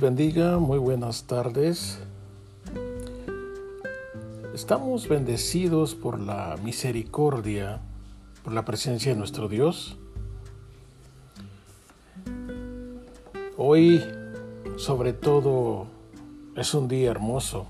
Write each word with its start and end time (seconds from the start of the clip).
bendiga, 0.00 0.58
muy 0.58 0.78
buenas 0.78 1.24
tardes. 1.24 1.98
Estamos 4.54 5.08
bendecidos 5.08 5.94
por 5.94 6.20
la 6.20 6.56
misericordia, 6.62 7.80
por 8.42 8.52
la 8.52 8.64
presencia 8.64 9.12
de 9.12 9.18
nuestro 9.18 9.48
Dios. 9.48 9.96
Hoy, 13.56 14.02
sobre 14.76 15.12
todo, 15.12 15.86
es 16.56 16.74
un 16.74 16.88
día 16.88 17.10
hermoso. 17.10 17.66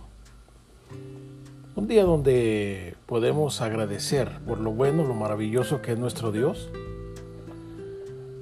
Un 1.77 1.87
día 1.87 2.05
donde 2.05 2.97
podemos 3.07 3.61
agradecer 3.61 4.41
por 4.47 4.59
lo 4.61 4.73
bueno, 4.73 5.05
lo 5.05 5.15
maravilloso 5.15 5.83
que 5.83 5.93
es 5.93 5.99
nuestro 5.99 6.33
Dios. 6.33 6.71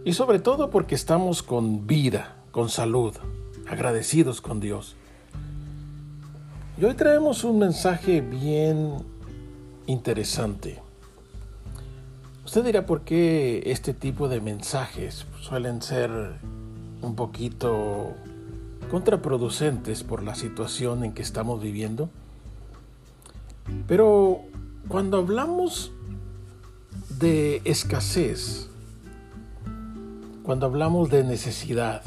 Y 0.04 0.12
sobre 0.12 0.38
todo 0.38 0.70
porque 0.70 0.94
estamos 0.94 1.42
con 1.42 1.86
vida, 1.86 2.36
con 2.50 2.68
salud, 2.68 3.14
agradecidos 3.68 4.40
con 4.40 4.60
Dios. 4.60 4.96
Y 6.80 6.84
hoy 6.84 6.94
traemos 6.94 7.44
un 7.44 7.58
mensaje 7.58 8.20
bien 8.20 8.96
interesante. 9.86 10.80
Usted 12.44 12.64
dirá 12.64 12.84
por 12.84 13.02
qué 13.02 13.62
este 13.66 13.94
tipo 13.94 14.28
de 14.28 14.40
mensajes 14.40 15.26
suelen 15.40 15.82
ser 15.82 16.10
un 17.00 17.14
poquito 17.14 18.12
contraproducentes 18.90 20.02
por 20.02 20.22
la 20.22 20.34
situación 20.34 21.04
en 21.04 21.12
que 21.12 21.22
estamos 21.22 21.62
viviendo. 21.62 22.10
Pero 23.86 24.42
cuando 24.88 25.18
hablamos 25.18 25.92
de 27.18 27.62
escasez, 27.64 28.68
cuando 30.42 30.66
hablamos 30.66 31.08
de 31.08 31.24
necesidad, 31.24 32.02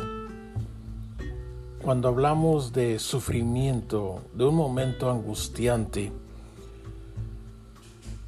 cuando 1.88 2.10
hablamos 2.10 2.74
de 2.74 3.00
sufrimiento, 3.00 4.20
de 4.34 4.44
un 4.44 4.56
momento 4.56 5.10
angustiante, 5.10 6.12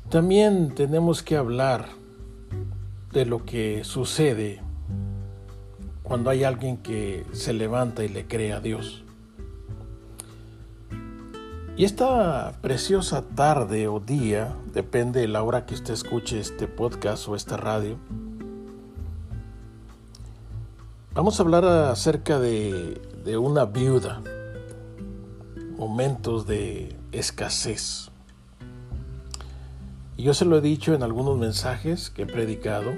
también 0.08 0.74
tenemos 0.74 1.22
que 1.22 1.36
hablar 1.36 1.90
de 3.12 3.26
lo 3.26 3.44
que 3.44 3.84
sucede 3.84 4.62
cuando 6.04 6.30
hay 6.30 6.46
alguien 6.46 6.78
que 6.78 7.26
se 7.34 7.52
levanta 7.52 8.06
y 8.06 8.08
le 8.08 8.28
cree 8.28 8.54
a 8.54 8.62
Dios. 8.62 9.04
Y 11.76 11.84
esta 11.84 12.54
preciosa 12.62 13.24
tarde 13.24 13.90
o 13.90 14.00
día, 14.00 14.56
depende 14.72 15.20
de 15.20 15.28
la 15.28 15.44
hora 15.44 15.66
que 15.66 15.74
usted 15.74 15.96
escuche 15.96 16.40
este 16.40 16.70
podcast 16.70 17.28
o 17.28 17.36
esta 17.36 17.58
radio, 17.58 17.98
vamos 21.14 21.38
a 21.38 21.44
hablar 21.44 21.66
acerca 21.66 22.40
de 22.40 23.09
de 23.24 23.38
una 23.38 23.66
viuda, 23.66 24.22
momentos 25.78 26.48
de 26.48 26.96
escasez. 27.12 28.10
Y 30.18 30.24
yo 30.24 30.34
se 30.34 30.46
lo 30.46 30.58
he 30.58 30.62
dicho 30.62 30.94
en 30.94 31.04
algunos 31.04 31.38
mensajes 31.38 32.10
que 32.10 32.24
he 32.24 32.26
predicado. 32.26 32.92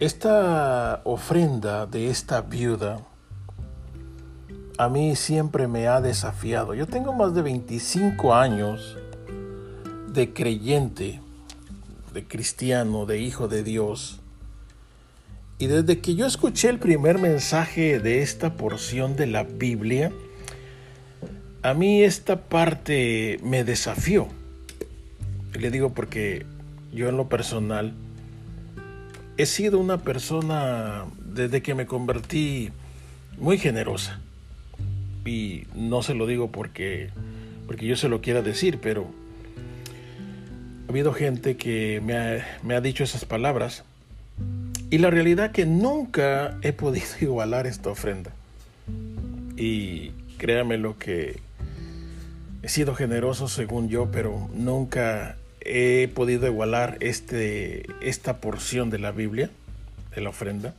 Esta 0.00 1.02
ofrenda 1.04 1.86
de 1.86 2.08
esta 2.08 2.40
viuda 2.40 3.00
a 4.78 4.88
mí 4.88 5.16
siempre 5.16 5.66
me 5.66 5.88
ha 5.88 6.00
desafiado. 6.00 6.72
Yo 6.72 6.86
tengo 6.86 7.12
más 7.12 7.34
de 7.34 7.42
25 7.42 8.32
años 8.32 8.96
de 10.12 10.32
creyente, 10.32 11.20
de 12.14 12.26
cristiano, 12.26 13.04
de 13.04 13.18
hijo 13.18 13.48
de 13.48 13.64
Dios. 13.64 14.20
Y 15.60 15.66
desde 15.66 15.98
que 15.98 16.14
yo 16.14 16.24
escuché 16.24 16.68
el 16.68 16.78
primer 16.78 17.18
mensaje 17.18 17.98
de 17.98 18.22
esta 18.22 18.54
porción 18.54 19.16
de 19.16 19.26
la 19.26 19.42
Biblia, 19.42 20.12
a 21.62 21.74
mí 21.74 22.04
esta 22.04 22.42
parte 22.42 23.40
me 23.42 23.64
desafió. 23.64 24.28
le 25.58 25.72
digo 25.72 25.92
porque 25.92 26.46
yo 26.92 27.08
en 27.08 27.16
lo 27.16 27.28
personal 27.28 27.92
he 29.36 29.46
sido 29.46 29.80
una 29.80 29.98
persona 29.98 31.06
desde 31.34 31.60
que 31.60 31.74
me 31.74 31.86
convertí 31.86 32.70
muy 33.36 33.58
generosa. 33.58 34.20
Y 35.24 35.64
no 35.74 36.02
se 36.02 36.14
lo 36.14 36.28
digo 36.28 36.52
porque, 36.52 37.10
porque 37.66 37.84
yo 37.84 37.96
se 37.96 38.08
lo 38.08 38.20
quiera 38.20 38.42
decir, 38.42 38.78
pero 38.80 39.10
ha 40.86 40.90
habido 40.92 41.12
gente 41.12 41.56
que 41.56 42.00
me 42.00 42.16
ha, 42.16 42.46
me 42.62 42.76
ha 42.76 42.80
dicho 42.80 43.02
esas 43.02 43.24
palabras 43.24 43.82
y 44.90 44.98
la 44.98 45.10
realidad 45.10 45.52
que 45.52 45.66
nunca 45.66 46.58
he 46.62 46.72
podido 46.72 47.06
igualar 47.20 47.66
esta 47.66 47.90
ofrenda. 47.90 48.32
Y 49.56 50.10
créame 50.38 50.78
lo 50.78 50.98
que 50.98 51.40
he 52.62 52.68
sido 52.68 52.94
generoso 52.94 53.48
según 53.48 53.88
yo, 53.88 54.10
pero 54.10 54.48
nunca 54.54 55.36
he 55.60 56.08
podido 56.14 56.46
igualar 56.46 56.96
este, 57.00 57.86
esta 58.00 58.40
porción 58.40 58.90
de 58.90 58.98
la 58.98 59.12
Biblia, 59.12 59.50
de 60.14 60.20
la 60.20 60.30
ofrenda. 60.30 60.74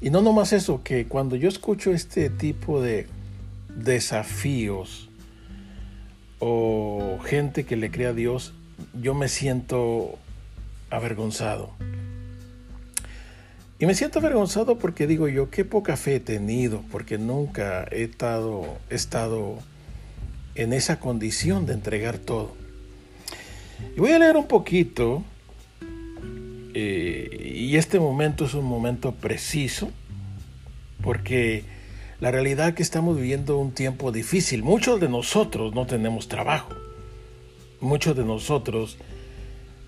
Y 0.00 0.10
no 0.10 0.20
nomás 0.20 0.52
eso, 0.52 0.82
que 0.82 1.06
cuando 1.06 1.36
yo 1.36 1.48
escucho 1.48 1.92
este 1.92 2.30
tipo 2.30 2.80
de 2.82 3.06
desafíos 3.74 5.08
o 6.38 7.18
gente 7.24 7.64
que 7.64 7.76
le 7.76 7.90
crea 7.90 8.10
a 8.10 8.12
Dios, 8.12 8.52
yo 9.00 9.14
me 9.14 9.28
siento 9.28 10.18
avergonzado. 10.90 11.72
Y 13.80 13.86
me 13.86 13.94
siento 13.94 14.18
avergonzado 14.18 14.78
porque 14.78 15.06
digo 15.06 15.28
yo, 15.28 15.50
qué 15.50 15.64
poca 15.64 15.96
fe 15.96 16.16
he 16.16 16.20
tenido, 16.20 16.82
porque 16.90 17.16
nunca 17.16 17.86
he 17.92 18.02
estado, 18.02 18.78
estado 18.90 19.58
en 20.56 20.72
esa 20.72 20.98
condición 20.98 21.64
de 21.64 21.74
entregar 21.74 22.18
todo. 22.18 22.56
Y 23.96 24.00
voy 24.00 24.10
a 24.10 24.18
leer 24.18 24.36
un 24.36 24.48
poquito, 24.48 25.22
eh, 26.74 27.54
y 27.54 27.76
este 27.76 28.00
momento 28.00 28.46
es 28.46 28.54
un 28.54 28.64
momento 28.64 29.14
preciso, 29.14 29.90
porque 31.00 31.62
la 32.20 32.32
realidad 32.32 32.70
es 32.70 32.74
que 32.74 32.82
estamos 32.82 33.16
viviendo 33.16 33.58
un 33.58 33.70
tiempo 33.70 34.10
difícil. 34.10 34.64
Muchos 34.64 34.98
de 34.98 35.08
nosotros 35.08 35.72
no 35.72 35.86
tenemos 35.86 36.26
trabajo. 36.26 36.74
Muchos 37.80 38.16
de 38.16 38.24
nosotros 38.24 38.98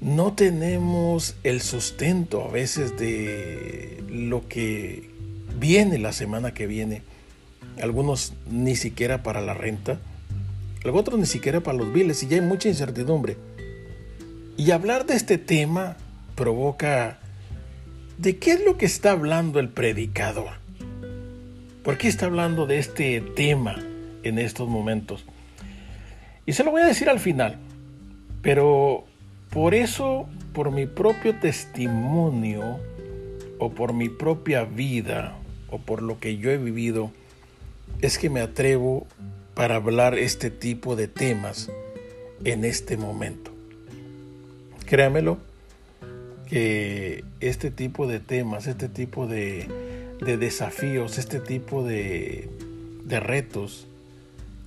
no 0.01 0.33
tenemos 0.33 1.37
el 1.43 1.61
sustento 1.61 2.45
a 2.45 2.51
veces 2.51 2.97
de 2.97 4.03
lo 4.09 4.49
que 4.49 5.11
viene 5.59 5.99
la 5.99 6.13
semana 6.13 6.55
que 6.55 6.67
viene. 6.67 7.03
Algunos 7.83 8.33
ni 8.51 8.77
siquiera 8.77 9.23
para 9.23 9.41
la 9.41 9.55
renta, 9.55 10.01
otros 10.91 11.19
ni 11.19 11.27
siquiera 11.27 11.61
para 11.61 11.77
los 11.77 11.93
biles 11.93 12.23
y 12.23 12.29
ya 12.29 12.37
hay 12.37 12.43
mucha 12.43 12.69
incertidumbre. 12.69 13.37
Y 14.57 14.71
hablar 14.71 15.07
de 15.07 15.15
este 15.15 15.39
tema 15.39 15.97
provoca 16.35 17.19
de 18.19 18.39
qué 18.39 18.53
es 18.53 18.65
lo 18.65 18.77
que 18.77 18.87
está 18.87 19.13
hablando 19.13 19.61
el 19.61 19.69
predicador. 19.69 20.61
¿Por 21.83 21.97
qué 21.97 22.09
está 22.09 22.27
hablando 22.27 22.67
de 22.67 22.79
este 22.79 23.21
tema 23.21 23.83
en 24.23 24.39
estos 24.39 24.69
momentos? 24.69 25.25
Y 26.47 26.53
se 26.53 26.65
lo 26.65 26.71
voy 26.71 26.83
a 26.83 26.87
decir 26.87 27.09
al 27.09 27.21
final, 27.21 27.59
pero 28.43 29.07
por 29.51 29.75
eso, 29.75 30.29
por 30.53 30.71
mi 30.71 30.87
propio 30.87 31.39
testimonio 31.39 32.79
o 33.59 33.71
por 33.71 33.93
mi 33.93 34.09
propia 34.09 34.65
vida 34.65 35.37
o 35.69 35.79
por 35.79 36.03
lo 36.03 36.19
que 36.21 36.39
yo 36.39 36.51
he 36.51 36.57
vivido, 36.57 37.11
es 38.01 38.17
que 38.19 38.31
me 38.31 38.41
atrevo 38.41 39.07
para 39.55 39.77
hablar 39.77 40.19
este 40.19 40.51
tipo 40.51 40.97
de 40.97 41.09
temas 41.09 41.71
en 42.45 42.65
este 42.65 42.97
momento. 42.97 43.51
Créamelo, 44.87 45.39
que 46.49 47.25
este 47.41 47.71
tipo 47.71 48.07
de 48.07 48.21
temas, 48.21 48.67
este 48.67 48.89
tipo 48.89 49.27
de, 49.27 49.69
desafíos, 50.21 51.19
este 51.19 51.41
tipo 51.41 51.85
de, 51.85 52.49
de 53.05 53.21
retos, 53.21 53.87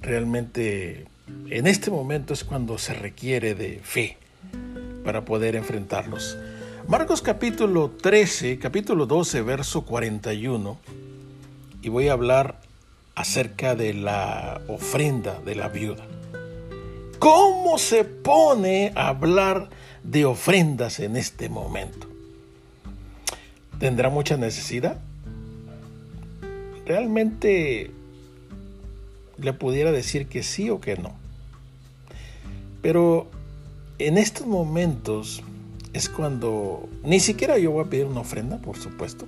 realmente 0.01 1.06
en 1.50 1.68
este 1.68 1.89
momento 1.89 2.33
es 2.33 2.44
cuando 2.44 2.77
se 2.77 2.94
requiere 2.94 3.56
de 3.56 3.80
fe 3.81 4.18
para 5.03 5.25
poder 5.25 5.55
enfrentarlos. 5.55 6.38
Marcos 6.88 7.21
capítulo 7.21 7.89
13, 7.89 8.59
capítulo 8.59 9.05
12, 9.05 9.41
verso 9.41 9.83
41, 9.83 10.77
y 11.81 11.89
voy 11.89 12.07
a 12.07 12.13
hablar 12.13 12.59
acerca 13.15 13.75
de 13.75 13.94
la 13.94 14.61
ofrenda 14.67 15.39
de 15.41 15.55
la 15.55 15.69
viuda. 15.69 16.05
¿Cómo 17.19 17.77
se 17.77 18.03
pone 18.03 18.91
a 18.95 19.09
hablar 19.09 19.69
de 20.03 20.25
ofrendas 20.25 21.00
en 21.00 21.15
este 21.15 21.47
momento? 21.47 22.07
¿Tendrá 23.79 24.09
mucha 24.09 24.35
necesidad? 24.38 24.97
Realmente 26.85 27.91
le 29.38 29.53
pudiera 29.53 29.91
decir 29.91 30.27
que 30.27 30.44
sí 30.44 30.69
o 30.69 30.81
que 30.81 30.97
no. 30.97 31.13
Pero 32.81 33.29
en 34.00 34.18
estos 34.18 34.48
momentos 34.48 35.44
es 35.94 36.10
cuando 36.10 36.90
ni 37.04 37.19
siquiera 37.19 37.57
yo 37.57 37.72
voy 37.72 37.86
a 37.86 37.90
pedir 37.90 38.06
una 38.06 38.22
ofrenda, 38.22 38.57
por 38.57 38.78
supuesto, 38.78 39.28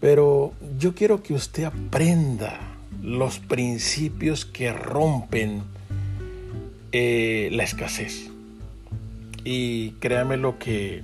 Pero 0.00 0.54
yo 0.78 0.94
quiero 0.94 1.22
que 1.22 1.34
usted 1.34 1.64
aprenda 1.64 2.58
los 3.02 3.38
principios 3.38 4.46
que 4.46 4.72
rompen 4.72 5.62
eh, 6.92 7.50
la 7.52 7.64
escasez. 7.64 8.30
Y 9.44 9.90
créame 10.00 10.38
lo 10.38 10.58
que 10.58 11.02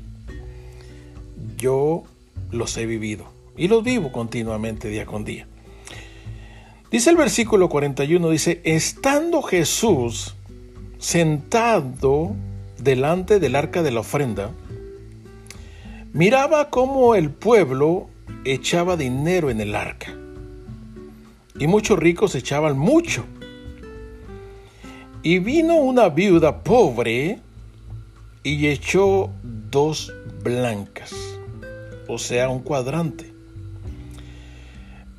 yo 1.59 2.05
los 2.51 2.77
he 2.79 2.87
vivido 2.87 3.27
y 3.57 3.69
los 3.69 3.85
vivo 3.85 4.13
continuamente 4.13 4.89
día 4.89 5.05
con 5.05 5.25
día. 5.25 5.47
Dice 6.91 7.11
el 7.11 7.17
versículo 7.17 7.69
41, 7.69 8.31
dice, 8.31 8.61
estando 8.65 9.43
Jesús 9.43 10.36
sentado 11.07 12.35
delante 12.83 13.39
del 13.39 13.55
arca 13.55 13.85
de 13.85 13.93
la 13.93 14.01
ofrenda, 14.01 14.51
miraba 16.13 16.69
cómo 16.69 17.15
el 17.15 17.31
pueblo 17.31 18.09
echaba 18.45 18.97
dinero 18.97 19.49
en 19.49 19.61
el 19.61 19.77
arca. 19.77 20.13
Y 21.61 21.69
muchos 21.69 21.97
ricos 22.01 22.35
echaban 22.35 22.77
mucho. 22.77 23.25
Y 25.23 25.39
vino 25.39 25.77
una 25.77 26.09
viuda 26.09 26.65
pobre 26.65 27.39
y 28.43 28.67
echó 28.67 29.31
dos 29.71 30.13
blancas, 30.43 31.15
o 32.09 32.19
sea, 32.19 32.49
un 32.49 32.63
cuadrante. 32.63 33.33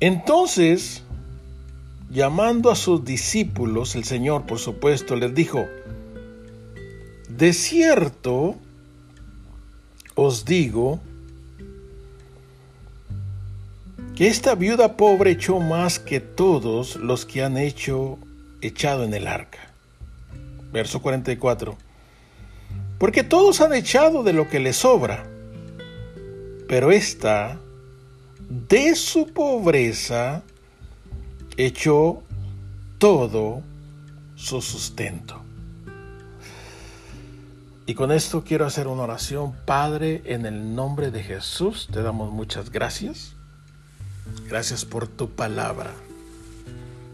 Entonces, 0.00 1.02
llamando 2.10 2.70
a 2.70 2.76
sus 2.76 3.06
discípulos, 3.06 3.96
el 3.96 4.04
Señor, 4.04 4.44
por 4.44 4.58
supuesto, 4.58 5.16
les 5.16 5.34
dijo, 5.34 5.66
de 7.38 7.52
cierto 7.52 8.56
os 10.16 10.44
digo 10.44 10.98
que 14.16 14.26
esta 14.26 14.56
viuda 14.56 14.96
pobre 14.96 15.30
echó 15.30 15.60
más 15.60 16.00
que 16.00 16.18
todos 16.18 16.96
los 16.96 17.24
que 17.24 17.44
han 17.44 17.56
hecho 17.56 18.18
echado 18.60 19.04
en 19.04 19.14
el 19.14 19.28
arca. 19.28 19.70
Verso 20.72 21.00
44. 21.00 21.78
Porque 22.98 23.22
todos 23.22 23.60
han 23.60 23.72
echado 23.72 24.24
de 24.24 24.32
lo 24.32 24.48
que 24.48 24.58
les 24.58 24.74
sobra, 24.74 25.24
pero 26.66 26.90
esta, 26.90 27.60
de 28.68 28.96
su 28.96 29.28
pobreza, 29.28 30.42
echó 31.56 32.24
todo 32.98 33.62
su 34.34 34.60
sustento. 34.60 35.47
Y 37.88 37.94
con 37.94 38.12
esto 38.12 38.44
quiero 38.44 38.66
hacer 38.66 38.86
una 38.86 39.02
oración. 39.02 39.54
Padre, 39.64 40.22
en 40.26 40.46
el 40.46 40.76
nombre 40.76 41.10
de 41.10 41.24
Jesús, 41.24 41.88
te 41.90 42.02
damos 42.02 42.30
muchas 42.30 42.70
gracias 42.70 43.32
Gracias 44.48 44.84
por 44.84 45.06
tu 45.08 45.30
palabra. 45.30 45.92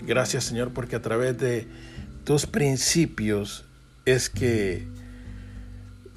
Gracias 0.07 0.45
Señor 0.45 0.73
porque 0.73 0.97
a 0.97 1.03
través 1.03 1.39
de 1.39 1.67
tus 2.25 2.47
principios 2.47 3.65
es 4.05 4.29
que 4.29 4.87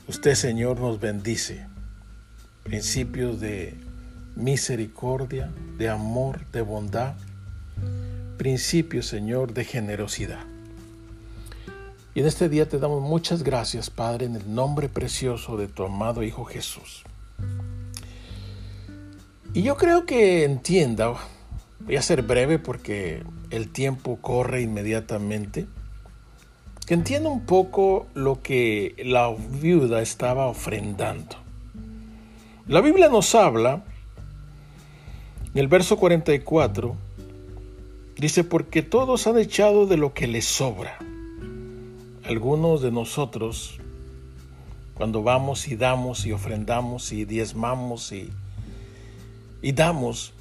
usted 0.07 0.36
Señor 0.36 0.80
nos 0.80 1.00
bendice. 1.00 1.65
Principios 2.63 3.39
de 3.39 3.75
misericordia, 4.36 5.50
de 5.77 5.89
amor, 5.89 6.45
de 6.51 6.62
bondad. 6.62 7.15
Principios 8.38 9.07
Señor 9.07 9.54
de 9.54 9.65
generosidad. 9.65 10.56
Y 12.17 12.21
en 12.21 12.25
este 12.25 12.49
día 12.49 12.67
te 12.67 12.79
damos 12.79 13.03
muchas 13.03 13.43
gracias 13.43 13.91
Padre 13.91 14.25
en 14.25 14.35
el 14.35 14.55
nombre 14.55 14.89
precioso 14.89 15.55
de 15.55 15.67
tu 15.67 15.83
amado 15.83 16.23
Hijo 16.23 16.45
Jesús. 16.45 17.03
Y 19.53 19.61
yo 19.61 19.77
creo 19.77 20.07
que 20.07 20.43
entienda, 20.43 21.13
voy 21.81 21.95
a 21.95 22.01
ser 22.01 22.23
breve 22.23 22.57
porque 22.57 23.21
el 23.51 23.69
tiempo 23.69 24.17
corre 24.19 24.63
inmediatamente, 24.63 25.67
que 26.87 26.95
entienda 26.95 27.29
un 27.29 27.45
poco 27.45 28.07
lo 28.15 28.41
que 28.41 28.95
la 29.05 29.31
viuda 29.61 30.01
estaba 30.01 30.47
ofrendando. 30.47 31.35
La 32.65 32.81
Biblia 32.81 33.09
nos 33.09 33.35
habla, 33.35 33.83
en 35.53 35.59
el 35.59 35.67
verso 35.67 35.97
44, 35.97 36.95
dice, 38.17 38.43
porque 38.43 38.81
todos 38.81 39.27
han 39.27 39.37
echado 39.37 39.85
de 39.85 39.97
lo 39.97 40.15
que 40.15 40.25
les 40.25 40.45
sobra. 40.45 40.97
Algunos 42.27 42.81
de 42.81 42.91
nosotros, 42.91 43.79
cuando 44.94 45.24
vamos 45.24 45.68
y 45.68 45.75
damos 45.75 46.25
y 46.25 46.33
ofrendamos 46.33 47.12
y 47.13 47.24
diezmamos 47.24 48.12
y 48.12 48.29
y 49.62 49.71
damos, 49.71 50.33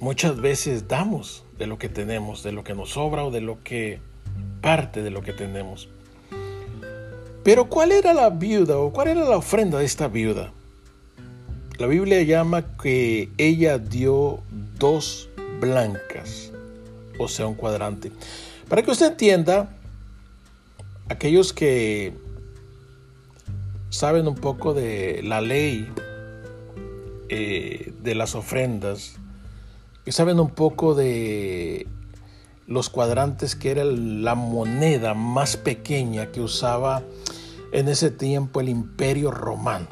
muchas 0.00 0.40
veces 0.40 0.88
damos 0.88 1.44
de 1.58 1.66
lo 1.66 1.78
que 1.78 1.88
tenemos, 1.88 2.42
de 2.42 2.52
lo 2.52 2.62
que 2.62 2.74
nos 2.74 2.90
sobra 2.90 3.24
o 3.24 3.30
de 3.30 3.40
lo 3.40 3.62
que 3.62 4.00
parte 4.60 5.02
de 5.02 5.10
lo 5.10 5.22
que 5.22 5.32
tenemos. 5.32 5.88
Pero 7.42 7.66
¿cuál 7.66 7.92
era 7.92 8.12
la 8.12 8.30
viuda 8.30 8.78
o 8.78 8.92
cuál 8.92 9.08
era 9.08 9.24
la 9.24 9.36
ofrenda 9.36 9.78
de 9.78 9.84
esta 9.84 10.08
viuda? 10.08 10.52
La 11.78 11.86
Biblia 11.86 12.22
llama 12.22 12.76
que 12.76 13.28
ella 13.38 13.78
dio 13.78 14.40
dos 14.78 15.28
blancas, 15.60 16.52
o 17.18 17.28
sea, 17.28 17.46
un 17.46 17.54
cuadrante. 17.54 18.12
Para 18.68 18.82
que 18.82 18.90
usted 18.90 19.06
entienda, 19.06 19.76
aquellos 21.08 21.52
que 21.52 22.14
saben 23.90 24.28
un 24.28 24.34
poco 24.34 24.74
de 24.74 25.22
la 25.22 25.40
ley 25.40 25.88
eh, 27.28 27.92
de 28.02 28.14
las 28.14 28.34
ofrendas, 28.34 29.16
que 30.04 30.12
saben 30.12 30.38
un 30.38 30.50
poco 30.50 30.94
de 30.94 31.86
los 32.66 32.90
cuadrantes, 32.90 33.56
que 33.56 33.70
era 33.70 33.84
la 33.84 34.34
moneda 34.34 35.14
más 35.14 35.56
pequeña 35.56 36.32
que 36.32 36.40
usaba 36.40 37.02
en 37.72 37.88
ese 37.88 38.10
tiempo 38.10 38.60
el 38.60 38.68
imperio 38.68 39.30
romano. 39.30 39.88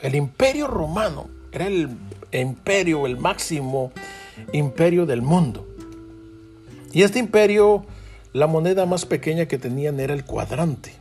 El 0.00 0.14
imperio 0.14 0.66
romano 0.66 1.28
era 1.52 1.66
el 1.66 1.90
imperio, 2.32 3.06
el 3.06 3.18
máximo 3.18 3.92
imperio 4.52 5.06
del 5.06 5.22
mundo. 5.22 5.66
Y 6.92 7.02
este 7.02 7.18
imperio, 7.18 7.84
la 8.32 8.46
moneda 8.46 8.86
más 8.86 9.06
pequeña 9.06 9.46
que 9.46 9.58
tenían 9.58 10.00
era 10.00 10.14
el 10.14 10.24
cuadrante. 10.24 10.94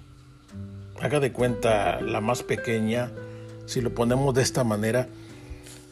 Haga 1.02 1.20
de 1.20 1.31
cuenta 1.31 2.02
la 2.02 2.22
más 2.22 2.44
pequeña, 2.44 3.12
si 3.66 3.81
lo 3.81 3.94
ponemos 3.94 4.33
de 4.33 4.42
esta 4.42 4.64
manera, 4.64 5.07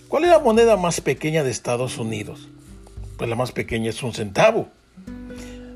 ¿Cuál 0.07 0.23
es 0.23 0.29
la 0.29 0.39
moneda 0.39 0.77
más 0.77 1.01
pequeña 1.01 1.43
de 1.43 1.51
Estados 1.51 1.97
Unidos? 1.97 2.47
Pues 3.17 3.29
la 3.29 3.35
más 3.35 3.51
pequeña 3.51 3.89
es 3.89 4.01
un 4.03 4.13
centavo. 4.13 4.69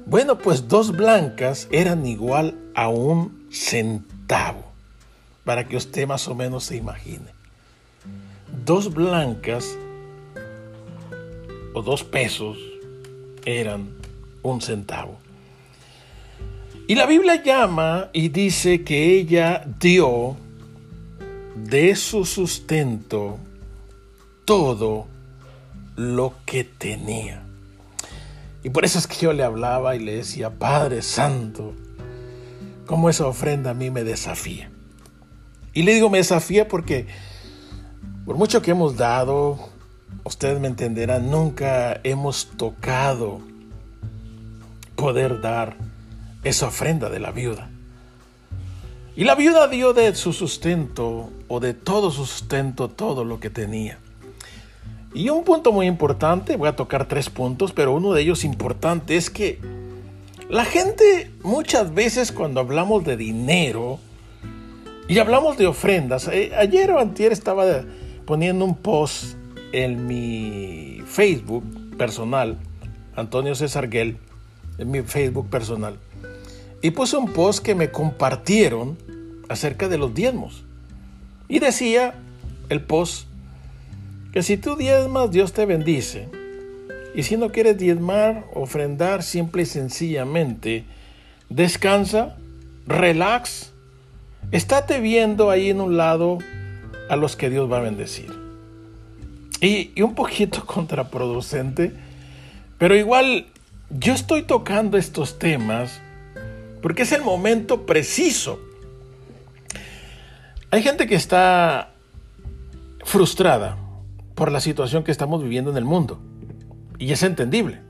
Bueno, 0.06 0.38
pues 0.38 0.70
dos 0.70 0.96
blancas 0.96 1.68
eran 1.70 2.06
igual 2.06 2.56
a 2.74 2.88
un 2.88 3.46
centavo, 3.52 4.64
para 5.44 5.68
que 5.68 5.76
usted 5.76 6.08
más 6.08 6.30
o 6.30 6.36
menos 6.36 6.64
se 6.64 6.78
imagine. 6.78 7.26
Dos 8.66 8.94
blancas 8.94 9.78
o 11.74 11.82
dos 11.82 12.06
pesos 12.06 12.58
eran 13.44 13.90
un 14.44 14.62
centavo. 14.62 15.20
Y 16.92 16.96
la 16.96 17.06
Biblia 17.06 17.42
llama 17.42 18.10
y 18.12 18.28
dice 18.28 18.84
que 18.84 19.18
ella 19.18 19.64
dio 19.80 20.36
de 21.56 21.96
su 21.96 22.26
sustento 22.26 23.38
todo 24.44 25.08
lo 25.96 26.34
que 26.46 26.66
tenía. 26.66 27.44
Y 28.62 28.72
por 28.72 28.84
eso 28.84 29.00
es 29.00 29.08
que 29.08 29.16
yo 29.16 29.32
le 29.32 29.46
hablaba 29.46 29.96
y 29.96 30.00
le 30.00 30.18
decía, 30.18 30.50
Padre 30.50 31.02
Santo, 31.02 31.74
cómo 32.86 33.10
esa 33.10 33.26
ofrenda 33.26 33.72
a 33.72 33.74
mí 33.74 33.90
me 33.90 34.04
desafía. 34.04 34.70
Y 35.72 35.84
le 35.84 35.94
digo 35.94 36.10
me 36.10 36.18
desafía 36.18 36.68
porque 36.68 37.08
por 38.26 38.36
mucho 38.36 38.62
que 38.62 38.72
hemos 38.72 38.98
dado, 38.98 39.58
ustedes 40.26 40.60
me 40.60 40.68
entenderán, 40.68 41.32
nunca 41.32 42.02
hemos 42.04 42.48
tocado 42.58 43.40
poder 44.98 45.40
dar 45.40 45.90
esa 46.44 46.68
ofrenda 46.68 47.10
de 47.10 47.20
la 47.20 47.32
viuda. 47.32 47.70
Y 49.16 49.26
la 49.26 49.36
viuda 49.36 49.68
dio 49.68 49.94
de 49.94 50.16
su 50.16 50.34
sustento 50.34 51.30
o 51.48 51.60
de 51.60 51.74
todo 51.74 52.12
su 52.12 52.26
sustento 52.26 52.90
todo 52.90 53.26
lo 53.26 53.40
que 53.40 53.50
tenía. 53.50 54.00
Y 55.14 55.30
un 55.30 55.44
punto 55.44 55.74
muy 55.74 55.88
importante, 55.88 56.56
voy 56.56 56.70
a 56.70 56.76
tocar 56.76 57.08
tres 57.08 57.30
puntos, 57.30 57.74
pero 57.74 57.94
uno 57.94 58.14
de 58.14 58.22
ellos 58.22 58.46
importante 58.46 59.18
es 59.18 59.30
que 59.30 59.60
la 60.50 60.64
gente 60.64 61.32
muchas 61.44 61.94
veces 61.94 62.32
cuando 62.32 62.62
hablamos 62.62 63.04
de 63.04 63.18
dinero 63.18 64.00
y 65.10 65.20
hablamos 65.20 65.58
de 65.58 65.68
ofrendas, 65.68 66.30
eh, 66.30 66.54
ayer 66.58 66.92
o 66.92 67.00
antier 67.00 67.34
estaba 67.34 67.66
poniendo 68.26 68.64
un 68.64 68.76
post 68.76 69.36
en 69.74 70.08
mi 70.08 71.02
Facebook 71.06 71.64
personal, 71.98 72.58
Antonio 73.16 73.56
César 73.56 73.90
Guel, 73.90 74.18
en 74.78 74.92
mi 74.92 75.02
Facebook 75.02 75.50
personal, 75.50 75.98
y 76.82 76.92
puse 76.92 77.18
un 77.18 77.32
post 77.32 77.64
que 77.64 77.76
me 77.76 77.92
compartieron 77.92 78.98
acerca 79.50 79.88
de 79.88 79.98
los 79.98 80.14
diezmos. 80.14 80.64
Y 81.48 81.60
decía 81.60 82.16
el 82.70 82.82
post, 82.82 83.28
que 84.32 84.42
si 84.42 84.58
tú 84.58 84.76
diezmas, 84.76 85.32
Dios 85.32 85.54
te 85.54 85.66
bendice. 85.66 86.30
Y 87.14 87.24
si 87.24 87.36
no 87.36 87.52
quieres 87.52 87.78
diezmar, 87.78 88.46
ofrendar, 88.54 89.22
simple 89.22 89.64
y 89.64 89.66
sencillamente, 89.66 90.86
descansa, 91.50 92.38
relax, 92.88 93.72
estate 94.52 95.02
viendo 95.02 95.50
ahí 95.50 95.70
en 95.70 95.82
un 95.82 95.98
lado 95.98 96.40
a 97.10 97.18
los 97.18 97.36
que 97.36 97.50
Dios 97.50 97.70
va 97.70 97.80
a 97.80 97.82
bendecir. 97.82 98.32
Y, 99.60 99.92
y 99.94 100.02
un 100.02 100.16
poquito 100.16 100.66
contraproducente, 100.66 101.92
pero 102.78 102.96
igual 102.96 103.48
yo 103.90 104.14
estoy 104.14 104.44
tocando 104.44 104.98
estos 104.98 105.38
temas 105.38 106.00
porque 106.82 107.04
es 107.04 107.12
el 107.12 107.22
momento 107.22 107.86
preciso. 107.86 108.60
Hay 110.72 110.82
gente 110.82 111.08
que 111.08 111.16
está 111.16 111.94
frustrada 113.04 113.78
por 114.36 114.52
la 114.52 114.62
situación 114.62 115.04
que 115.04 115.12
estamos 115.12 115.44
viviendo 115.44 115.72
en 115.72 115.78
el 115.78 115.86
mundo. 115.86 116.22
Y 116.98 117.12
es 117.12 117.24
entendible. 117.24 117.82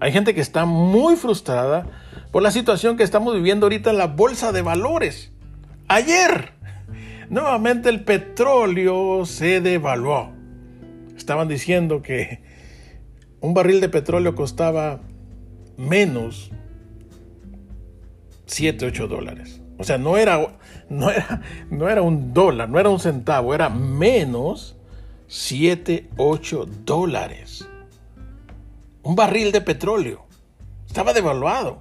Hay 0.00 0.12
gente 0.12 0.34
que 0.34 0.40
está 0.40 0.64
muy 0.64 1.16
frustrada 1.16 1.86
por 2.32 2.42
la 2.42 2.50
situación 2.50 2.96
que 2.96 3.02
estamos 3.02 3.34
viviendo 3.34 3.66
ahorita 3.66 3.90
en 3.90 3.98
la 3.98 4.06
bolsa 4.06 4.50
de 4.52 4.62
valores. 4.62 5.30
Ayer, 5.88 6.52
nuevamente 7.28 7.88
el 7.90 8.04
petróleo 8.04 9.26
se 9.26 9.60
devaluó. 9.60 10.30
Estaban 11.16 11.48
diciendo 11.48 12.00
que 12.00 12.42
un 13.40 13.52
barril 13.52 13.80
de 13.80 13.88
petróleo 13.88 14.34
costaba 14.34 15.00
menos 15.76 16.50
7, 18.50 18.86
8 18.86 19.06
dólares. 19.06 19.60
O 19.78 19.84
sea, 19.84 19.96
no 19.96 20.16
era, 20.16 20.58
no, 20.88 21.10
era, 21.10 21.40
no 21.70 21.88
era 21.88 22.02
un 22.02 22.34
dólar, 22.34 22.68
no 22.68 22.78
era 22.78 22.90
un 22.90 22.98
centavo, 22.98 23.54
era 23.54 23.68
menos 23.68 24.76
7, 25.28 26.10
8 26.16 26.66
dólares. 26.84 27.66
Un 29.02 29.14
barril 29.14 29.52
de 29.52 29.60
petróleo. 29.60 30.26
Estaba 30.86 31.12
devaluado. 31.12 31.78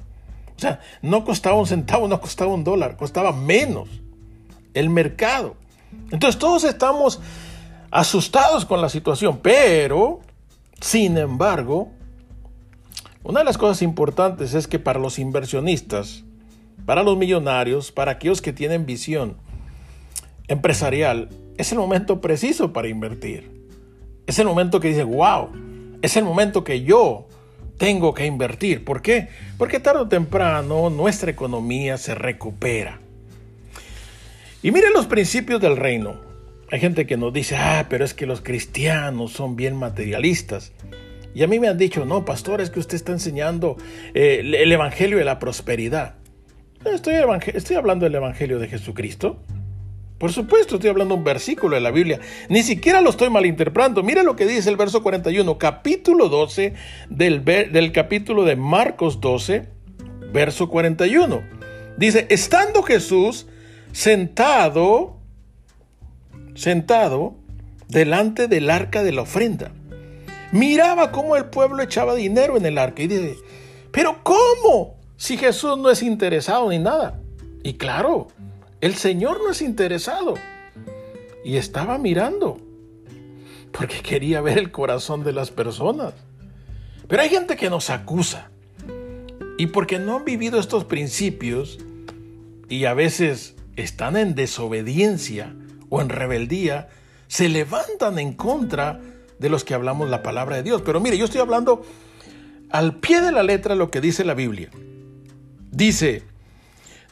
O 0.56 0.60
sea, 0.60 0.80
no 1.02 1.26
costaba 1.26 1.58
un 1.58 1.66
centavo, 1.66 2.08
no 2.08 2.22
costaba 2.22 2.54
un 2.54 2.64
dólar, 2.64 2.98
costaba 2.98 3.32
menos 3.32 3.90
el 4.76 4.90
mercado. 4.90 5.56
Entonces 6.12 6.38
todos 6.38 6.64
estamos 6.66 7.20
asustados 7.90 8.66
con 8.66 8.80
la 8.82 8.90
situación, 8.90 9.40
pero, 9.42 10.20
sin 10.80 11.18
embargo, 11.18 11.90
una 13.24 13.40
de 13.40 13.46
las 13.46 13.58
cosas 13.58 13.82
importantes 13.82 14.54
es 14.54 14.68
que 14.68 14.78
para 14.78 15.00
los 15.00 15.18
inversionistas, 15.18 16.24
para 16.90 17.04
los 17.04 17.20
millonarios, 17.20 17.92
para 17.92 18.14
aquellos 18.14 18.42
que 18.42 18.52
tienen 18.52 18.88
visión 18.88 19.38
empresarial, 20.48 21.30
es 21.56 21.72
el 21.72 21.78
momento 21.78 22.20
preciso 22.20 22.74
para 22.74 22.88
invertir. 22.88 23.48
Es 24.26 24.40
el 24.40 24.48
momento 24.48 24.80
que 24.80 24.88
dice, 24.88 25.04
wow, 25.04 25.52
es 26.02 26.18
el 26.18 26.24
momento 26.24 26.64
que 26.64 26.82
yo 26.82 27.28
tengo 27.78 28.16
que 28.16 28.26
invertir. 28.26 28.84
¿Por 28.86 29.04
qué? 29.04 29.28
Porque 29.60 29.80
tarde 29.80 30.00
o 30.00 30.08
temprano 30.08 30.90
nuestra 30.90 31.30
economía 31.30 32.00
se 32.00 32.16
recupera. 32.16 33.00
Y 34.64 34.72
miren 34.72 34.92
los 34.94 35.06
principios 35.06 35.62
del 35.62 35.78
reino. 35.78 36.16
Hay 36.72 36.80
gente 36.80 37.06
que 37.06 37.18
nos 37.18 37.32
dice, 37.32 37.56
ah, 37.56 37.86
pero 37.88 38.04
es 38.04 38.16
que 38.16 38.26
los 38.26 38.42
cristianos 38.42 39.32
son 39.32 39.56
bien 39.56 39.76
materialistas. 39.76 40.72
Y 41.36 41.44
a 41.44 41.48
mí 41.48 41.60
me 41.60 41.68
han 41.68 41.78
dicho, 41.78 42.04
no, 42.06 42.26
pastor, 42.26 42.62
es 42.62 42.72
que 42.72 42.80
usted 42.80 42.96
está 42.96 43.12
enseñando 43.12 43.78
eh, 44.16 44.40
el 44.42 44.72
Evangelio 44.72 45.20
de 45.20 45.26
la 45.26 45.38
prosperidad. 45.38 46.19
Estoy, 46.86 47.16
estoy 47.54 47.76
hablando 47.76 48.06
del 48.06 48.16
Evangelio 48.16 48.58
de 48.58 48.70
Jesucristo. 48.70 49.38
Por 50.18 50.32
supuesto, 50.32 50.76
estoy 50.76 50.90
hablando 50.90 51.16
un 51.16 51.26
versículo 51.26 51.76
de 51.76 51.82
la 51.82 51.92
Biblia. 51.92 52.20
Ni 52.48 52.64
siquiera 52.64 53.02
lo 53.02 53.10
estoy 53.10 53.30
malinterpretando. 53.30 54.02
Mira 54.02 54.24
lo 54.24 54.36
que 54.36 54.46
dice 54.46 54.70
el 54.70 54.78
verso 54.78 55.04
41, 55.04 55.58
capítulo 55.58 56.30
12 56.30 56.74
del, 57.10 57.44
del 57.44 57.92
capítulo 57.92 58.46
de 58.46 58.56
Marcos 58.56 59.20
12, 59.20 59.68
verso 60.32 60.70
41. 60.70 61.42
Dice, 61.98 62.28
estando 62.30 62.82
Jesús 62.82 63.48
sentado, 63.92 65.18
sentado 66.56 67.36
delante 67.90 68.48
del 68.48 68.70
arca 68.70 69.04
de 69.04 69.12
la 69.12 69.24
ofrenda, 69.24 69.72
miraba 70.54 71.12
cómo 71.12 71.36
el 71.36 71.46
pueblo 71.46 71.84
echaba 71.84 72.16
dinero 72.16 72.56
en 72.56 72.66
el 72.66 72.78
arca 72.78 73.04
y 73.04 73.08
dice, 73.08 73.36
pero 73.92 74.24
¿cómo? 74.24 74.99
Si 75.20 75.36
Jesús 75.36 75.78
no 75.78 75.92
es 75.92 76.02
interesado 76.02 76.70
ni 76.70 76.80
nada. 76.80 77.20
Y 77.62 77.74
claro, 77.74 78.30
el 78.80 78.96
Señor 78.96 79.42
no 79.44 79.52
es 79.52 79.62
interesado. 79.62 80.36
Y 81.44 81.58
estaba 81.58 81.98
mirando. 81.98 82.58
Porque 83.74 84.00
quería 84.00 84.40
ver 84.40 84.58
el 84.58 84.72
corazón 84.72 85.26
de 85.26 85.34
las 85.34 85.52
personas. 85.52 86.14
Pero 87.10 87.22
hay 87.22 87.28
gente 87.28 87.58
que 87.58 87.70
nos 87.70 87.90
acusa. 87.90 88.50
Y 89.58 89.68
porque 89.68 90.00
no 90.00 90.16
han 90.16 90.24
vivido 90.24 90.58
estos 90.58 90.86
principios 90.86 91.80
y 92.70 92.86
a 92.86 92.94
veces 92.94 93.56
están 93.76 94.16
en 94.16 94.36
desobediencia 94.36 95.54
o 95.90 96.00
en 96.00 96.08
rebeldía, 96.08 96.88
se 97.28 97.50
levantan 97.50 98.20
en 98.20 98.32
contra 98.32 99.02
de 99.38 99.50
los 99.50 99.66
que 99.66 99.74
hablamos 99.74 100.10
la 100.10 100.24
palabra 100.24 100.56
de 100.56 100.64
Dios. 100.64 100.82
Pero 100.82 101.02
mire, 101.02 101.18
yo 101.18 101.26
estoy 101.26 101.42
hablando 101.42 101.86
al 102.70 102.96
pie 103.00 103.20
de 103.20 103.34
la 103.34 103.44
letra 103.44 103.76
lo 103.76 103.92
que 103.92 104.00
dice 104.00 104.24
la 104.24 104.34
Biblia. 104.34 104.70
Dice, 105.72 106.24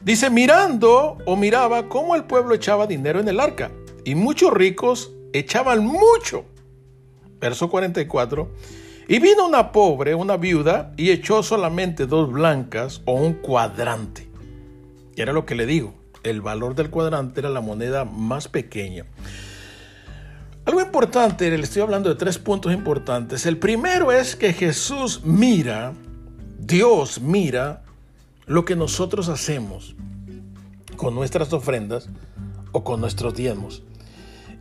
dice, 0.01 0.29
mirando 0.29 1.17
o 1.25 1.35
miraba 1.35 1.87
cómo 1.87 2.15
el 2.15 2.23
pueblo 2.23 2.55
echaba 2.55 2.87
dinero 2.87 3.19
en 3.19 3.27
el 3.27 3.39
arca. 3.39 3.71
Y 4.03 4.15
muchos 4.15 4.51
ricos 4.51 5.11
echaban 5.33 5.85
mucho. 5.85 6.45
Verso 7.39 7.69
44. 7.69 8.49
Y 9.09 9.19
vino 9.19 9.47
una 9.47 9.71
pobre, 9.71 10.15
una 10.15 10.37
viuda, 10.37 10.91
y 10.97 11.11
echó 11.11 11.43
solamente 11.43 12.07
dos 12.07 12.31
blancas 12.31 13.01
o 13.05 13.13
un 13.13 13.33
cuadrante. 13.33 14.27
Y 15.15 15.21
era 15.21 15.33
lo 15.33 15.45
que 15.45 15.55
le 15.55 15.65
digo, 15.65 15.93
el 16.23 16.41
valor 16.41 16.75
del 16.75 16.89
cuadrante 16.89 17.39
era 17.39 17.49
la 17.49 17.61
moneda 17.61 18.05
más 18.05 18.47
pequeña. 18.47 19.05
Algo 20.65 20.81
importante, 20.81 21.49
le 21.49 21.63
estoy 21.63 21.81
hablando 21.81 22.09
de 22.09 22.15
tres 22.15 22.37
puntos 22.37 22.73
importantes. 22.73 23.45
El 23.45 23.57
primero 23.57 24.11
es 24.11 24.35
que 24.35 24.51
Jesús 24.51 25.21
mira, 25.23 25.93
Dios 26.59 27.21
mira 27.21 27.83
lo 28.47 28.63
que 28.63 28.75
nosotros 28.75 29.27
hacemos 29.27 29.95
con 30.95 31.13
nuestras 31.13 31.51
ofrendas 31.53 32.09
o 32.71 32.83
con 32.83 33.01
nuestros 33.01 33.35
diezmos. 33.35 33.83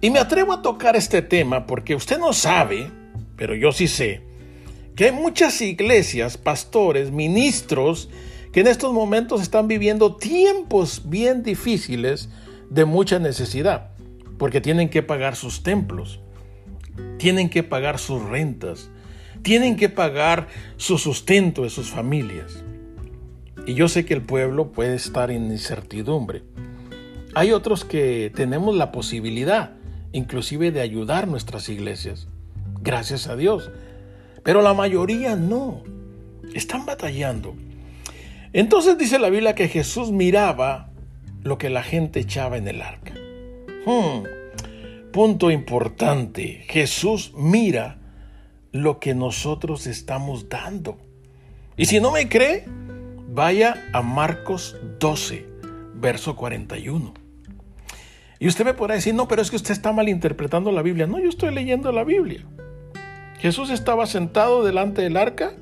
Y 0.00 0.10
me 0.10 0.18
atrevo 0.18 0.52
a 0.52 0.60
tocar 0.60 0.96
este 0.96 1.22
tema 1.22 1.66
porque 1.66 1.94
usted 1.94 2.18
no 2.18 2.32
sabe, 2.32 2.90
pero 3.36 3.54
yo 3.54 3.72
sí 3.72 3.88
sé, 3.88 4.22
que 4.94 5.06
hay 5.06 5.12
muchas 5.12 5.60
iglesias, 5.62 6.36
pastores, 6.36 7.10
ministros, 7.12 8.10
que 8.52 8.60
en 8.60 8.66
estos 8.66 8.92
momentos 8.92 9.40
están 9.40 9.68
viviendo 9.68 10.16
tiempos 10.16 11.02
bien 11.06 11.42
difíciles 11.42 12.28
de 12.70 12.84
mucha 12.84 13.18
necesidad, 13.18 13.90
porque 14.36 14.60
tienen 14.60 14.88
que 14.88 15.02
pagar 15.02 15.36
sus 15.36 15.62
templos, 15.62 16.20
tienen 17.18 17.50
que 17.50 17.62
pagar 17.62 17.98
sus 17.98 18.22
rentas, 18.22 18.90
tienen 19.42 19.76
que 19.76 19.88
pagar 19.88 20.48
su 20.76 20.98
sustento 20.98 21.62
de 21.62 21.70
sus 21.70 21.90
familias. 21.90 22.64
Y 23.66 23.74
yo 23.74 23.88
sé 23.88 24.04
que 24.04 24.14
el 24.14 24.22
pueblo 24.22 24.70
puede 24.70 24.94
estar 24.94 25.32
en 25.32 25.50
incertidumbre. 25.50 26.44
Hay 27.34 27.50
otros 27.50 27.84
que 27.84 28.32
tenemos 28.34 28.76
la 28.76 28.92
posibilidad, 28.92 29.72
inclusive, 30.12 30.70
de 30.70 30.80
ayudar 30.80 31.26
nuestras 31.26 31.68
iglesias. 31.68 32.28
Gracias 32.80 33.26
a 33.26 33.34
Dios. 33.34 33.70
Pero 34.44 34.62
la 34.62 34.72
mayoría 34.72 35.34
no. 35.34 35.82
Están 36.54 36.86
batallando. 36.86 37.56
Entonces 38.52 38.96
dice 38.96 39.18
la 39.18 39.30
Biblia 39.30 39.56
que 39.56 39.68
Jesús 39.68 40.12
miraba 40.12 40.90
lo 41.42 41.58
que 41.58 41.68
la 41.68 41.82
gente 41.82 42.20
echaba 42.20 42.56
en 42.56 42.68
el 42.68 42.80
arca. 42.80 43.14
Hmm, 43.84 45.10
punto 45.12 45.50
importante. 45.50 46.64
Jesús 46.68 47.32
mira 47.36 47.98
lo 48.70 49.00
que 49.00 49.14
nosotros 49.14 49.88
estamos 49.88 50.48
dando. 50.48 50.98
Y 51.76 51.86
si 51.86 52.00
no 52.00 52.12
me 52.12 52.28
cree, 52.28 52.64
Vaya 53.36 53.86
a 53.92 54.00
Marcos 54.00 54.76
12, 54.98 55.46
verso 55.96 56.36
41. 56.36 57.12
Y 58.38 58.48
usted 58.48 58.64
me 58.64 58.72
podrá 58.72 58.94
decir, 58.94 59.12
no, 59.12 59.28
pero 59.28 59.42
es 59.42 59.50
que 59.50 59.56
usted 59.56 59.72
está 59.72 59.92
malinterpretando 59.92 60.72
la 60.72 60.80
Biblia. 60.80 61.06
No, 61.06 61.18
yo 61.18 61.28
estoy 61.28 61.54
leyendo 61.54 61.92
la 61.92 62.02
Biblia. 62.02 62.46
Jesús 63.38 63.68
estaba 63.68 64.06
sentado 64.06 64.64
delante 64.64 65.02
del 65.02 65.18
arca, 65.18 65.52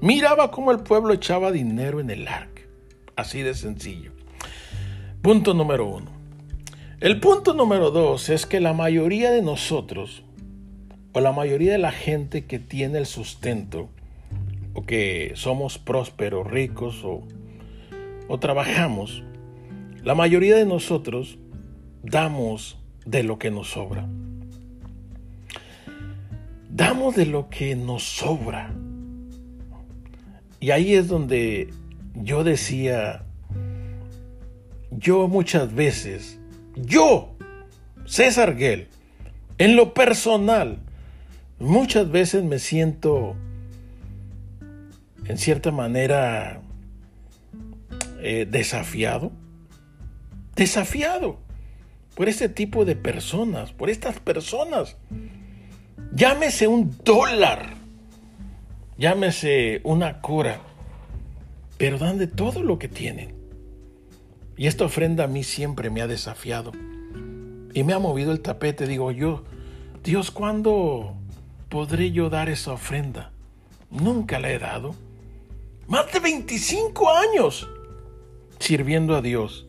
miraba 0.00 0.52
cómo 0.52 0.70
el 0.70 0.84
pueblo 0.84 1.12
echaba 1.12 1.50
dinero 1.50 1.98
en 1.98 2.10
el 2.10 2.28
arca. 2.28 2.62
Así 3.16 3.42
de 3.42 3.54
sencillo. 3.54 4.12
Punto 5.20 5.52
número 5.52 5.86
uno. 5.86 6.12
El 7.00 7.18
punto 7.18 7.54
número 7.54 7.90
dos 7.90 8.28
es 8.28 8.46
que 8.46 8.60
la 8.60 8.72
mayoría 8.72 9.32
de 9.32 9.42
nosotros, 9.42 10.22
o 11.10 11.18
la 11.18 11.32
mayoría 11.32 11.72
de 11.72 11.78
la 11.78 11.90
gente 11.90 12.44
que 12.44 12.60
tiene 12.60 12.98
el 12.98 13.06
sustento, 13.06 13.88
que 14.82 15.32
somos 15.34 15.78
prósperos, 15.78 16.46
ricos 16.46 17.02
o, 17.04 17.22
o 18.28 18.38
trabajamos, 18.38 19.24
la 20.02 20.14
mayoría 20.14 20.56
de 20.56 20.66
nosotros 20.66 21.38
damos 22.02 22.78
de 23.04 23.22
lo 23.22 23.38
que 23.38 23.50
nos 23.50 23.70
sobra. 23.70 24.08
damos 26.70 27.16
de 27.16 27.26
lo 27.26 27.48
que 27.50 27.76
nos 27.76 28.02
sobra. 28.04 28.72
Y 30.60 30.70
ahí 30.70 30.94
es 30.94 31.08
donde 31.08 31.68
yo 32.14 32.44
decía, 32.44 33.24
yo 34.90 35.28
muchas 35.28 35.74
veces, 35.74 36.38
yo, 36.76 37.34
César 38.06 38.56
Gell, 38.56 38.88
en 39.58 39.76
lo 39.76 39.94
personal, 39.94 40.78
muchas 41.58 42.10
veces 42.10 42.44
me 42.44 42.58
siento, 42.58 43.36
en 45.30 45.38
cierta 45.38 45.70
manera, 45.70 46.60
eh, 48.20 48.46
desafiado, 48.50 49.32
desafiado 50.54 51.38
por 52.14 52.28
este 52.28 52.48
tipo 52.48 52.84
de 52.84 52.96
personas, 52.96 53.72
por 53.72 53.90
estas 53.90 54.20
personas. 54.20 54.96
Llámese 56.12 56.66
un 56.66 56.96
dólar 57.04 57.80
llámese 59.00 59.80
una 59.82 60.20
cura, 60.20 60.60
pero 61.78 61.96
dan 61.96 62.18
de 62.18 62.26
todo 62.26 62.62
lo 62.62 62.78
que 62.78 62.86
tienen. 62.86 63.34
Y 64.58 64.66
esta 64.66 64.84
ofrenda 64.84 65.24
a 65.24 65.26
mí 65.26 65.42
siempre 65.42 65.88
me 65.88 66.02
ha 66.02 66.06
desafiado 66.06 66.72
y 67.72 67.82
me 67.82 67.94
ha 67.94 67.98
movido 67.98 68.30
el 68.30 68.42
tapete. 68.42 68.86
Digo 68.86 69.10
yo, 69.10 69.42
Dios, 70.04 70.30
¿cuándo 70.30 71.14
podré 71.70 72.12
yo 72.12 72.28
dar 72.28 72.50
esa 72.50 72.74
ofrenda? 72.74 73.32
Nunca 73.90 74.38
la 74.38 74.50
he 74.50 74.58
dado. 74.58 74.94
Más 75.90 76.12
de 76.12 76.20
25 76.20 77.10
años 77.10 77.68
sirviendo 78.60 79.16
a 79.16 79.22
Dios. 79.22 79.66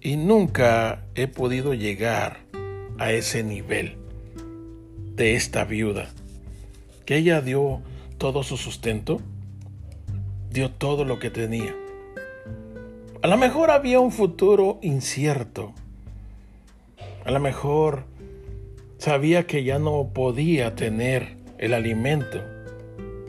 Y 0.00 0.16
nunca 0.16 1.04
he 1.14 1.26
podido 1.26 1.74
llegar 1.74 2.38
a 2.96 3.12
ese 3.12 3.44
nivel 3.44 3.98
de 5.14 5.34
esta 5.34 5.66
viuda 5.66 6.08
que 7.04 7.18
ella 7.18 7.42
dio 7.42 7.82
todo 8.16 8.42
su 8.42 8.56
sustento, 8.56 9.20
dio 10.50 10.70
todo 10.70 11.04
lo 11.04 11.18
que 11.18 11.28
tenía. 11.28 11.76
A 13.20 13.26
lo 13.26 13.36
mejor 13.36 13.70
había 13.70 14.00
un 14.00 14.10
futuro 14.10 14.78
incierto. 14.80 15.74
A 17.26 17.30
lo 17.30 17.40
mejor 17.40 18.04
sabía 18.96 19.46
que 19.46 19.64
ya 19.64 19.78
no 19.78 20.12
podía 20.14 20.74
tener 20.74 21.36
el 21.58 21.74
alimento 21.74 22.40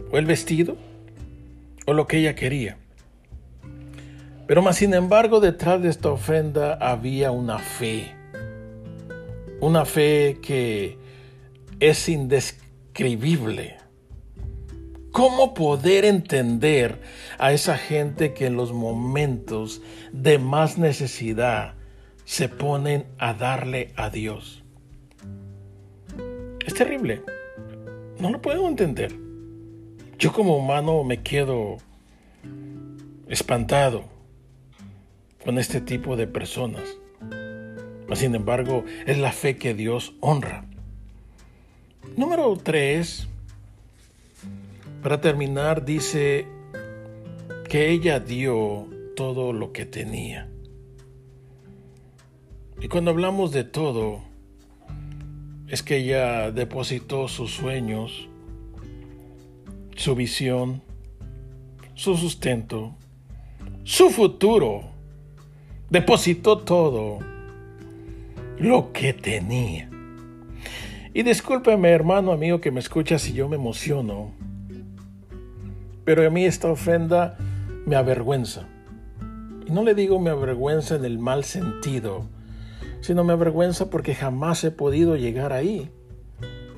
o 0.09 0.17
el 0.17 0.25
vestido 0.25 0.77
o 1.89 1.93
lo 1.93 2.07
que 2.07 2.17
ella 2.17 2.35
quería. 2.35 2.77
Pero 4.47 4.61
más 4.61 4.77
sin 4.77 4.93
embargo 4.93 5.39
detrás 5.39 5.81
de 5.81 5.89
esta 5.89 6.09
ofrenda 6.09 6.73
había 6.75 7.31
una 7.31 7.59
fe. 7.59 8.15
Una 9.59 9.85
fe 9.85 10.39
que 10.41 10.97
es 11.79 12.07
indescriptible 12.09 13.79
¿Cómo 15.11 15.53
poder 15.53 16.05
entender 16.05 17.01
a 17.39 17.51
esa 17.51 17.77
gente 17.77 18.33
que 18.33 18.45
en 18.45 18.55
los 18.55 18.73
momentos 18.73 19.81
de 20.11 20.37
más 20.37 20.77
necesidad 20.77 21.73
se 22.25 22.47
ponen 22.47 23.05
a 23.17 23.33
darle 23.33 23.91
a 23.95 24.09
Dios? 24.09 24.63
Es 26.65 26.73
terrible. 26.75 27.23
No 28.19 28.29
lo 28.29 28.41
puedo 28.41 28.67
entender. 28.67 29.28
Yo 30.19 30.33
como 30.33 30.57
humano 30.57 31.05
me 31.05 31.23
quedo 31.23 31.77
espantado 33.29 34.03
con 35.45 35.57
este 35.57 35.79
tipo 35.79 36.17
de 36.17 36.27
personas. 36.27 36.97
Sin 38.15 38.35
embargo, 38.35 38.83
es 39.05 39.17
la 39.17 39.31
fe 39.31 39.55
que 39.55 39.73
Dios 39.73 40.13
honra. 40.19 40.65
Número 42.17 42.53
3, 42.57 43.29
para 45.01 45.21
terminar, 45.21 45.85
dice 45.85 46.45
que 47.69 47.89
ella 47.89 48.19
dio 48.19 48.89
todo 49.15 49.53
lo 49.53 49.71
que 49.71 49.85
tenía. 49.85 50.49
Y 52.81 52.89
cuando 52.89 53.11
hablamos 53.11 53.53
de 53.53 53.63
todo, 53.63 54.19
es 55.69 55.81
que 55.81 55.95
ella 55.95 56.51
depositó 56.51 57.29
sus 57.29 57.51
sueños, 57.53 58.27
su 59.99 60.15
visión, 60.15 60.81
su 61.93 62.15
sustento, 62.15 62.95
su 63.83 64.09
futuro. 64.09 64.83
Depositó 65.89 66.59
todo 66.59 67.19
lo 68.57 68.93
que 68.93 69.11
tenía. 69.11 69.89
Y 71.13 71.23
discúlpeme, 71.23 71.89
hermano, 71.89 72.31
amigo, 72.31 72.61
que 72.61 72.71
me 72.71 72.79
escucha 72.79 73.19
si 73.19 73.33
yo 73.33 73.49
me 73.49 73.57
emociono. 73.57 74.31
Pero 76.05 76.25
a 76.25 76.29
mí 76.29 76.45
esta 76.45 76.71
ofrenda 76.71 77.37
me 77.85 77.97
avergüenza. 77.97 78.69
Y 79.67 79.71
no 79.71 79.83
le 79.83 79.95
digo 79.95 80.17
me 80.17 80.29
avergüenza 80.29 80.95
en 80.95 81.03
el 81.03 81.19
mal 81.19 81.43
sentido, 81.43 82.29
sino 83.01 83.25
me 83.25 83.33
avergüenza 83.33 83.89
porque 83.89 84.15
jamás 84.15 84.63
he 84.63 84.71
podido 84.71 85.17
llegar 85.17 85.51
ahí. 85.51 85.91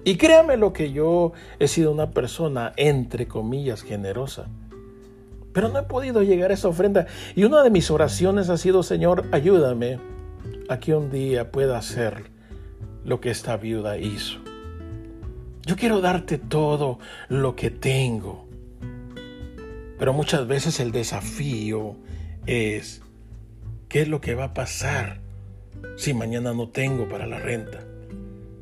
Y 0.03 0.17
créame 0.17 0.57
lo 0.57 0.73
que 0.73 0.91
yo 0.91 1.33
he 1.59 1.67
sido 1.67 1.91
una 1.91 2.11
persona, 2.11 2.73
entre 2.75 3.27
comillas, 3.27 3.83
generosa. 3.83 4.47
Pero 5.53 5.69
no 5.69 5.79
he 5.79 5.83
podido 5.83 6.23
llegar 6.23 6.51
a 6.51 6.55
esa 6.55 6.69
ofrenda. 6.69 7.07
Y 7.35 7.43
una 7.43 7.61
de 7.61 7.69
mis 7.69 7.91
oraciones 7.91 8.49
ha 8.49 8.57
sido, 8.57 8.81
Señor, 8.83 9.25
ayúdame 9.31 9.99
a 10.69 10.79
que 10.79 10.95
un 10.95 11.11
día 11.11 11.51
pueda 11.51 11.77
hacer 11.77 12.31
lo 13.03 13.19
que 13.21 13.29
esta 13.29 13.57
viuda 13.57 13.97
hizo. 13.97 14.39
Yo 15.65 15.75
quiero 15.75 16.01
darte 16.01 16.39
todo 16.39 16.97
lo 17.29 17.55
que 17.55 17.69
tengo. 17.69 18.47
Pero 19.99 20.13
muchas 20.13 20.47
veces 20.47 20.79
el 20.79 20.91
desafío 20.91 21.95
es, 22.47 23.03
¿qué 23.87 24.01
es 24.01 24.07
lo 24.07 24.19
que 24.19 24.33
va 24.33 24.45
a 24.45 24.53
pasar 24.55 25.19
si 25.95 26.15
mañana 26.15 26.53
no 26.53 26.69
tengo 26.69 27.07
para 27.07 27.27
la 27.27 27.37
renta? 27.37 27.90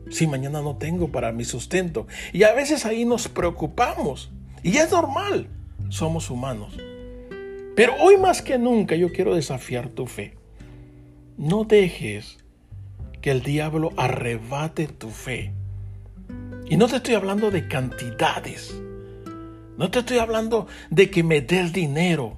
Si 0.09 0.27
mañana 0.27 0.61
no 0.61 0.77
tengo 0.77 1.09
para 1.11 1.31
mi 1.31 1.45
sustento. 1.45 2.07
Y 2.33 2.43
a 2.43 2.53
veces 2.53 2.85
ahí 2.85 3.05
nos 3.05 3.27
preocupamos. 3.27 4.31
Y 4.63 4.77
es 4.77 4.91
normal, 4.91 5.47
somos 5.89 6.29
humanos. 6.29 6.77
Pero 7.75 7.93
hoy 8.01 8.17
más 8.17 8.41
que 8.41 8.57
nunca 8.57 8.95
yo 8.95 9.11
quiero 9.11 9.35
desafiar 9.35 9.89
tu 9.89 10.05
fe. 10.05 10.35
No 11.37 11.63
dejes 11.63 12.37
que 13.21 13.31
el 13.31 13.41
diablo 13.41 13.91
arrebate 13.95 14.87
tu 14.87 15.09
fe. 15.09 15.53
Y 16.69 16.77
no 16.77 16.87
te 16.87 16.97
estoy 16.97 17.15
hablando 17.15 17.51
de 17.51 17.67
cantidades. 17.67 18.75
No 19.77 19.89
te 19.89 19.99
estoy 19.99 20.17
hablando 20.17 20.67
de 20.89 21.09
que 21.09 21.23
me 21.23 21.41
des 21.41 21.71
dinero. 21.71 22.37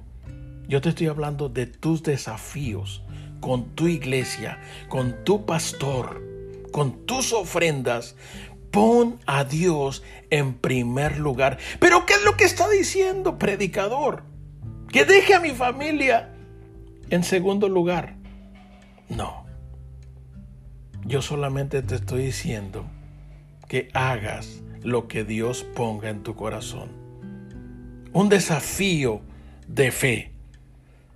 Yo 0.68 0.80
te 0.80 0.90
estoy 0.90 1.08
hablando 1.08 1.48
de 1.48 1.66
tus 1.66 2.02
desafíos 2.02 3.02
con 3.40 3.74
tu 3.74 3.88
iglesia, 3.88 4.60
con 4.88 5.24
tu 5.24 5.44
pastor, 5.44 6.22
con 6.72 7.06
tus 7.06 7.32
ofrendas. 7.32 8.16
Pon 8.70 9.20
a 9.26 9.44
Dios 9.44 10.02
en 10.30 10.54
primer 10.54 11.18
lugar. 11.18 11.58
Pero 11.78 12.06
¿qué 12.06 12.14
es 12.14 12.24
lo 12.24 12.36
que 12.36 12.44
está 12.44 12.68
diciendo, 12.68 13.38
predicador? 13.38 14.24
Que 14.90 15.04
deje 15.04 15.34
a 15.34 15.40
mi 15.40 15.50
familia 15.50 16.32
en 17.10 17.22
segundo 17.22 17.68
lugar. 17.68 18.16
No. 19.08 19.44
Yo 21.04 21.20
solamente 21.20 21.82
te 21.82 21.96
estoy 21.96 22.24
diciendo 22.24 22.86
que 23.68 23.90
hagas 23.92 24.62
lo 24.82 25.08
que 25.08 25.24
Dios 25.24 25.64
ponga 25.74 26.08
en 26.08 26.22
tu 26.22 26.34
corazón. 26.34 26.90
Un 28.12 28.28
desafío 28.28 29.20
de 29.66 29.90
fe 29.90 30.32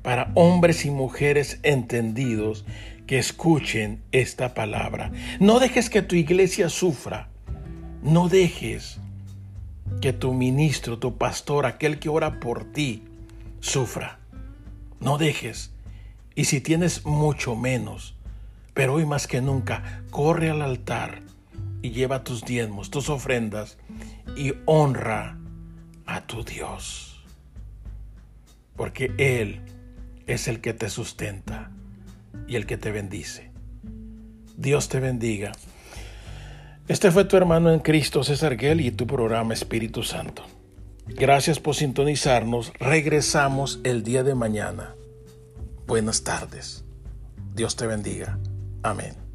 para 0.02 0.30
hombres 0.34 0.84
y 0.84 0.90
mujeres 0.90 1.60
entendidos 1.62 2.64
que 3.06 3.18
escuchen 3.18 4.02
esta 4.12 4.54
palabra. 4.54 5.12
No 5.38 5.60
dejes 5.60 5.90
que 5.90 6.02
tu 6.02 6.16
iglesia 6.16 6.68
sufra. 6.68 7.28
No 8.02 8.28
dejes 8.28 8.98
que 10.00 10.12
tu 10.12 10.32
ministro, 10.34 10.98
tu 10.98 11.16
pastor, 11.16 11.66
aquel 11.66 11.98
que 11.98 12.08
ora 12.08 12.40
por 12.40 12.64
ti, 12.72 13.02
sufra. 13.60 14.18
No 15.00 15.18
dejes. 15.18 15.72
Y 16.34 16.44
si 16.44 16.60
tienes 16.60 17.06
mucho 17.06 17.56
menos, 17.56 18.16
pero 18.74 18.94
hoy 18.94 19.06
más 19.06 19.26
que 19.26 19.40
nunca, 19.40 20.02
corre 20.10 20.50
al 20.50 20.60
altar 20.60 21.22
y 21.82 21.90
lleva 21.90 22.24
tus 22.24 22.44
diezmos, 22.44 22.90
tus 22.90 23.08
ofrendas 23.08 23.78
y 24.36 24.52
honra 24.66 25.38
a 26.04 26.26
tu 26.26 26.44
Dios. 26.44 27.24
Porque 28.76 29.12
Él 29.16 29.60
es 30.26 30.48
el 30.48 30.60
que 30.60 30.74
te 30.74 30.90
sustenta 30.90 31.70
y 32.46 32.56
el 32.56 32.66
que 32.66 32.76
te 32.76 32.90
bendice. 32.90 33.50
Dios 34.56 34.88
te 34.88 35.00
bendiga. 35.00 35.52
Este 36.88 37.10
fue 37.10 37.24
tu 37.24 37.36
hermano 37.36 37.72
en 37.72 37.80
Cristo, 37.80 38.22
César 38.22 38.56
Gell, 38.58 38.80
y 38.80 38.90
tu 38.90 39.06
programa 39.06 39.54
Espíritu 39.54 40.02
Santo. 40.02 40.44
Gracias 41.06 41.60
por 41.60 41.74
sintonizarnos. 41.74 42.72
Regresamos 42.78 43.80
el 43.84 44.02
día 44.02 44.22
de 44.22 44.34
mañana. 44.34 44.94
Buenas 45.86 46.24
tardes. 46.24 46.84
Dios 47.54 47.76
te 47.76 47.86
bendiga. 47.86 48.38
Amén. 48.82 49.25